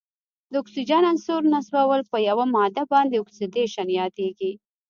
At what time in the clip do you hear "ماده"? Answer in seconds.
2.55-2.83